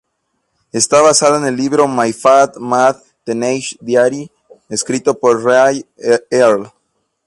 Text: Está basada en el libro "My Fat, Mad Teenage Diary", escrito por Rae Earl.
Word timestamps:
Está 0.71 0.99
basada 1.01 1.37
en 1.37 1.45
el 1.45 1.55
libro 1.55 1.87
"My 1.87 2.11
Fat, 2.11 2.57
Mad 2.57 2.95
Teenage 3.23 3.75
Diary", 3.81 4.31
escrito 4.67 5.19
por 5.19 5.43
Rae 5.43 5.85
Earl. 6.31 6.71